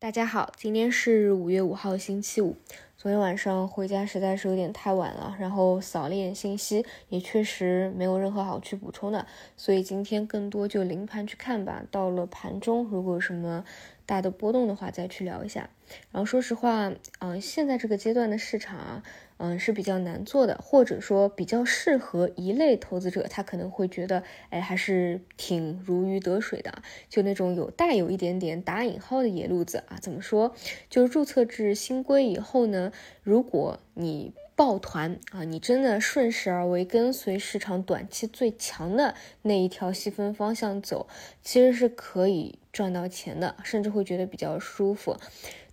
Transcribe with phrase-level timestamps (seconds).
[0.00, 2.56] 大家好，今天是五月五号，星期五。
[2.96, 9.26] 昨天晚上回家实在是有点太晚了，然后扫了一眼信息，也确实没有任何好去补充的，
[9.56, 11.82] 所以今天更多就临盘去看吧。
[11.90, 13.64] 到了盘中，如果什么
[14.08, 15.68] 大的波动的话，再去聊一下。
[16.10, 19.02] 然后说实话，嗯，现在这个阶段的市场啊。
[19.40, 29.96] 嗯，是比较难做的，或者说比较适合一类投资者，他可能会觉得，哎，还是挺如鱼得水的，就那种有带有一点点打引号的野路子啊。
[30.02, 30.52] 怎么说？
[30.90, 32.90] 就是注册制新规以后呢，
[33.22, 41.06] 如果你抱团啊，你真的顺势而为，跟随市场短期最强的那一条细分方向走，
[41.40, 45.16] 其实是可以赚到钱的，甚至会觉得比较舒服。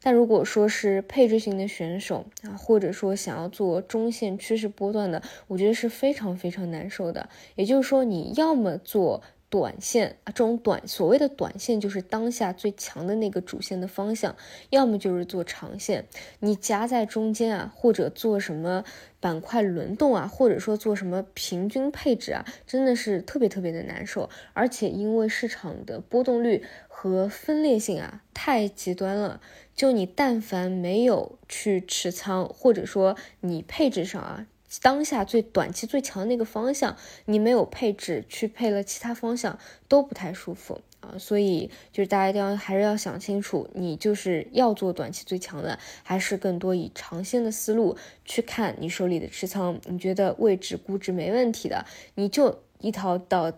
[0.03, 7.27] 但如果说是配置型的选手啊，或者说想要做中线趋势波段的，我觉得是非常非常难受的。
[7.55, 9.23] 也就是说，你要么做
[9.55, 14.36] 短线啊，这种短所谓的短线就是当下最强的那个主线的方向，
[14.70, 16.08] 要么就是做长线。
[16.41, 18.83] 你夹在中间啊，或者做什么
[19.22, 24.30] 板块轮动啊，或者说做什么平均配置啊，真的是特别特别的难受。
[24.52, 29.39] 而且因为市场的波动率和分裂性啊太极端了。
[29.73, 34.48] 就你但凡没有去持仓，或者说你配置上啊，
[34.81, 41.16] 当下最短期最强的那个方向，你没有配置去配了其他方向都不太舒服啊。
[41.17, 53.52] 所以就是大家一定要还是要想清楚，你就是要做短期最强的，还是更多以长线的思路去看你手里的持仓，你觉得位置估值没问题的，你就一条道。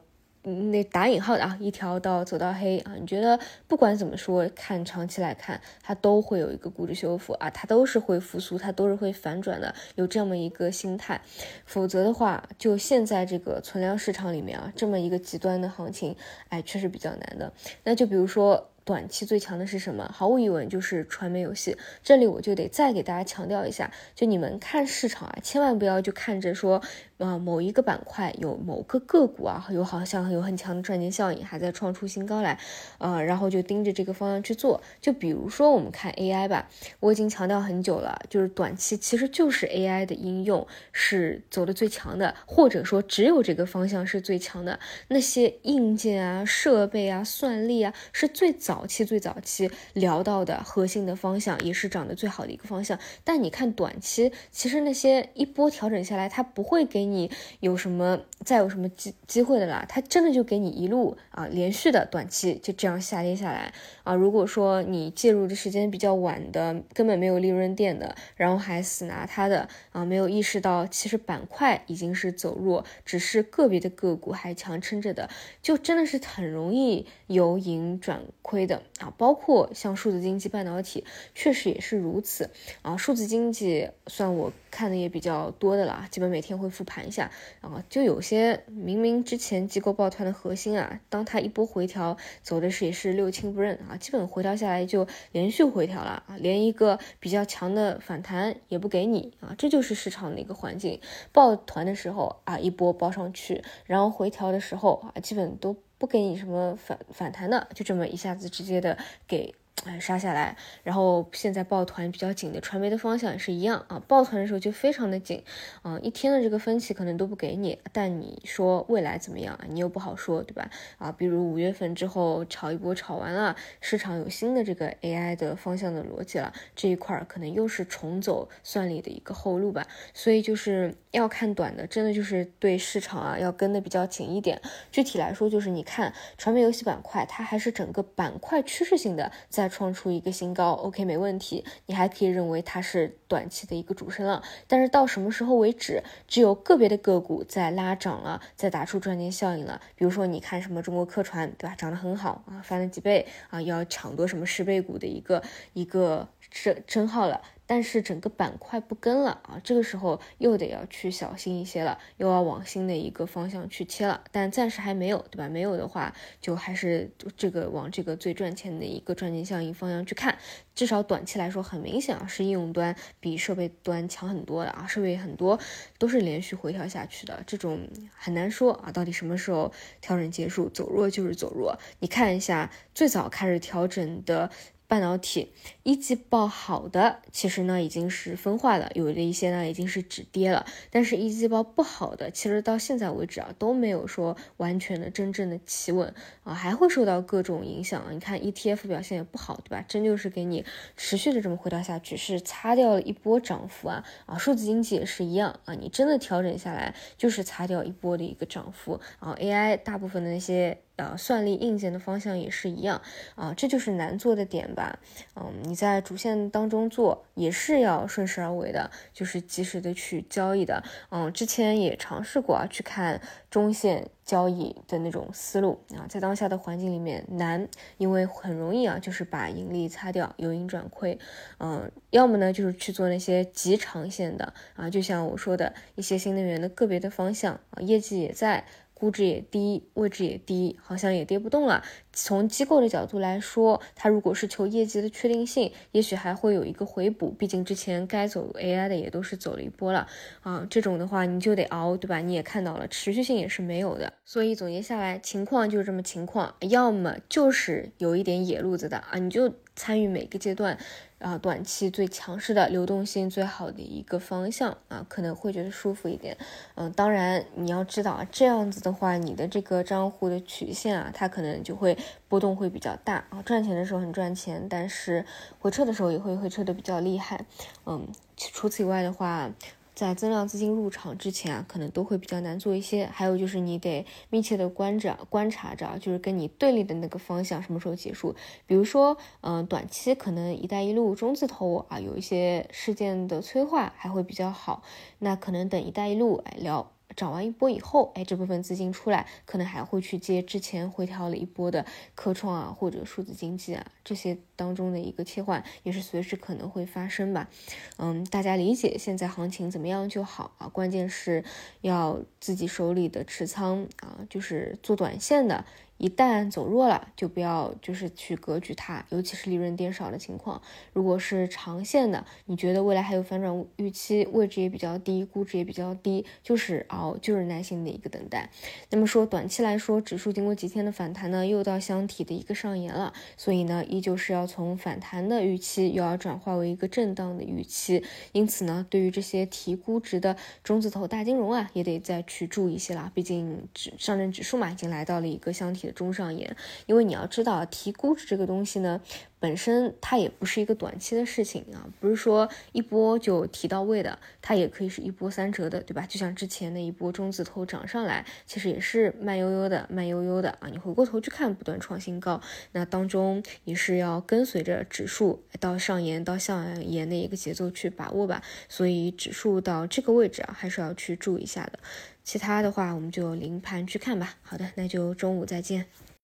[0.48, 11.20] 那打引号的啊，一条道走到黑啊，你觉得不管怎么说，看长期来看，它都会有一个估值修复啊，它都是会复苏，它都是会反转的，有这么一个心态。
[11.66, 16.16] 否则的话，就现在这个存量市场里面啊，这么一个极端的行情，
[16.50, 17.52] 哎，确实比较难的。
[17.84, 18.70] 那就比如说。
[18.88, 20.10] 短期最强的是什么？
[20.14, 21.76] 毫无疑问就是传媒游戏。
[22.02, 26.82] 这里我就得再给大家强调一下，就你们看市场啊，千万不要就看着说，
[27.20, 32.60] 啊某一个板块有某个个股啊，有好像有很强的赚钱效应，还在创出新高来，
[32.98, 34.82] 呃，然后就盯着这个方向去做。
[35.00, 36.68] 就比如说我们看 AI 吧，
[37.00, 44.80] 我已经强调很久了，就是短期其实就是 AI 的应用是走的最强的，或者说只有这个方向是最强的。
[45.10, 48.86] 那些硬件啊、设备啊、算力啊，是最早。
[48.88, 52.98] 期最早期聊到的核心的方向，也是涨得最好的一个方向。
[53.24, 57.32] 但你看短期，其实那些一波调整下来，它不会给你
[57.62, 59.84] 有什么再有什么机机会的啦。
[59.90, 63.74] 它真的就给你一路啊连续的短期就这样下跌下来
[64.04, 64.14] 啊。
[64.14, 75.30] 如果说你介入的时间比较晚的，根本没有利润垫的，然后还死拿它的啊，没有意识到其实板块已经是走弱，只是个别的个股还强撑着的，
[75.64, 78.68] 就真的是很容易由盈转亏。
[78.68, 82.50] 的啊，包括像数字经济、半导体，确实也是如此
[82.82, 82.98] 啊。
[82.98, 87.84] 数字经济算我看的也比较多的了，基本每天会复盘一下啊。
[87.90, 99.56] 就有些明明之前机构抱团的核心啊，当它一波回调走的是也是六亲不认啊，基本回调下来就连续回调了啊，连一个比较强的反弹也不给你啊。
[99.58, 101.02] 这就是市场的一个环境，
[101.32, 105.76] 抱团的时候啊一波抱上去，然后回调的时候啊基本都。
[106.00, 108.96] 不给你什么反反弹的，就这么一下子直接的
[109.28, 109.56] 给。
[109.86, 115.42] 哎，杀下来，然后现在抱团比较紧的传媒的方向也是一样啊，抱团的时候就非常的紧，
[115.84, 119.58] 啊，一天的这个分歧可能都不给你，但你说未来怎么样？
[119.70, 120.70] 你又不好说，对吧？
[120.98, 129.88] 啊，比如五月份之后炒一波炒完了，市场有新的这个 AI 的方向的逻辑了，这一块儿可能又是重走算力的一个后路吧。
[130.14, 134.60] 所以就是要看短的，真的就是对市场啊要跟的比较紧一点。
[134.92, 139.67] 具体来说就是你看传媒游戏板块，它还是整个板块趋势性的在。
[139.68, 141.64] 创出一个新高，OK，没问题。
[141.86, 146.04] 你还可以认为它是短期的一个主升浪，但是到什么时候为止？
[146.28, 149.82] 只有个别的个股在拉涨了，在打出赚钱效应了。
[149.96, 151.76] 比如说，你看什么中国客船，对吧？
[151.76, 157.42] 涨得很好啊，翻了几倍啊，要抢夺什么十倍股的一个一个称称号了。
[157.68, 164.24] 但是整个板块不跟了啊，这个时候又得要去小心一些了，又要往新的一个方向去切了。
[164.32, 165.50] 但暂时还没有，对吧？
[165.50, 170.38] 没有的话，就还是这个往这个最赚钱的一个赚钱效应方向去看。
[170.74, 174.88] 至少短期来说，很明显啊，是应用端比设备端强很多的啊。
[174.88, 175.60] 设备很多
[175.98, 177.86] 都是连续回调下去的，这种
[178.16, 180.70] 很难说啊，到底什么时候调整结束？
[180.70, 181.78] 走弱就是走弱。
[182.00, 184.50] 你看一下最早开始调整的。
[184.88, 185.52] 半导体
[185.84, 196.14] 一季报好的，其实呢已经是分化了，有的一些呢已经是止跌了，但是一季报不好的，其实到现在为止啊都没有说完全的真正的企稳
[196.44, 198.06] 啊，还会受到各种影响。
[198.12, 199.84] 你看 ETF 表现也不好，对吧？
[199.90, 200.64] 真就是给你
[200.96, 204.38] 持续的这么回调下去，是擦掉了一波涨幅啊啊！
[204.38, 209.36] 数字经济也是一样啊，你真的调整下来就是擦掉一波的一个涨幅啊。
[209.38, 210.78] AI 大部分的那些。
[210.98, 213.02] 啊，算力硬件的方向也是一样
[213.36, 215.00] 啊，这就是难做的点吧。
[215.36, 220.84] 嗯，你在主线当中做也是要顺势而为的，就是及时的去交易的。
[221.10, 227.68] 嗯，之前也尝试过啊，去看中线交易的那种思路啊，在当下的环境里面难，
[227.98, 231.18] 因为很容易啊，就是把盈利擦掉，由盈转亏。
[231.60, 238.66] 嗯，要么呢就是去做那些极长线的啊，就像我说的一些新能源的个别的方向啊，业绩也在。
[239.00, 241.84] 估值也低，位置也低，好像也跌不动了。
[242.12, 247.30] 从机构的角度来说，它如果是求业绩的确定性，也许还会有一个回补。
[247.30, 250.08] 毕竟之前该走 AI 的也都是走了一波了
[250.42, 252.18] 啊，这种的话你就得熬，对吧？
[252.18, 254.12] 你也看到了，持续性也是没有的。
[254.26, 260.78] 所以总结下来，情况就是这么情况，要么就是有一点野路子的啊，你就参与每个阶段。
[261.20, 266.38] 啊，短期最强势的流动性最好的一个方向啊，可能会觉得舒服一点。
[266.76, 271.98] 嗯，当然你要知道啊，这样子的话，你的这个账户的曲线啊，它可能就会
[272.28, 273.42] 波动会比较大啊。
[273.42, 275.26] 赚钱的时候很赚钱，但是
[275.58, 277.44] 回撤的时候也会回撤的比较厉害。
[277.88, 279.50] 嗯，除此以外的话。
[279.98, 283.08] 在增量资金入场之前啊，可能都会比较难做一些。
[283.12, 288.36] 还有就是你得密切的观着、观察着，就是跟你对立的那个方向什么时候结束。
[288.68, 294.84] 比如说，嗯，短期可能“一带一路”中字头啊有一些事件的催化还会比较好，
[295.18, 296.92] 那可能等“一带一路”来聊。
[297.16, 307.50] 涨完一波以后，哎，这部分资金出来，可能还会去接之前回调了一波的科创啊，或者数字经济啊，这些当中的一个切换，也是随时可能会发生吧。
[307.98, 311.44] 嗯，大家理解现在行情怎么样就好啊，关键是
[311.82, 315.66] 要自己手里的持仓啊，就是做短线的。
[315.98, 320.62] 一旦走弱了，就不要就是去格局它，尤其是利润跌少的情况。
[320.94, 328.50] 如果是长线的，你觉得未来还有反转预期，位置也比较低，估值也比较低，就是熬，就是耐心的一个等待。
[328.92, 338.04] 那么说短期来说，指数经过几天的反弹呢，又到箱体的一个上沿了，所以呢，依旧是要从反弹的预期，又要转化为一个震荡的预期。
[338.34, 343.12] 因此呢，对于这些提估值的中字头大金融啊，也得再去注意一些了。
[343.16, 345.87] 毕竟指上证指数嘛，已经来到了一个箱体。
[345.92, 346.56] 中上沿，
[346.86, 349.02] 因为你要知道提估值这个东西呢，
[349.40, 356.06] 本身它也不是一个短期的事情啊，不是说一波就提到位的，它也可以是一波三折的，对吧？
[356.08, 360.68] 就像之前那一波中字头涨上来，其实也是慢悠悠的，慢悠悠的啊。
[360.70, 362.42] 你回过头去看，不断创新高，
[362.72, 368.42] 那当中也是要跟随着指数到上沿到下沿的一个节奏去把握吧。
[368.68, 371.80] 所以指数到这个位置啊，还是要去注意一下的。
[372.28, 374.36] 其他的话，我们就临盘去看吧。
[374.42, 375.86] 好的，那就中午再见。